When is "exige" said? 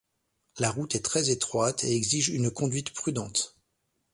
1.95-2.29